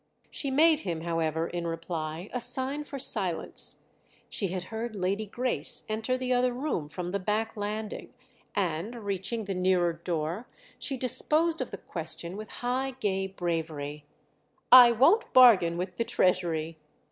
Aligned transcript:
She 0.31 0.49
made 0.49 0.79
him, 0.79 1.01
however, 1.01 1.45
in 1.47 1.67
reply, 1.67 2.27
a 2.33 2.41
sign 2.41 2.83
for 2.85 2.97
silence; 2.97 3.83
she 4.29 4.47
had 4.47 4.63
heard 4.73 4.95
Lady 4.95 5.27
Grace 5.27 5.85
enter 5.87 6.17
the 6.17 6.33
other 6.33 6.53
room 6.53 6.89
from 6.89 7.11
the 7.11 7.19
back 7.19 7.55
landing, 7.55 8.11
and, 8.55 9.05
reaching 9.05 9.45
the 9.45 9.53
nearer 9.53 9.93
door, 9.93 10.47
she 10.79 10.97
disposed 10.97 11.61
of 11.61 11.69
the 11.69 11.77
question 11.77 12.35
with 12.35 12.49
high 12.65 12.95
gay 12.99 13.27
bravery. 13.27 14.05
"I 14.71 14.91
won't 14.91 15.31
bargain 15.33 15.77
with 15.77 15.97
the 15.97 16.03
Treasury!" 16.03 16.79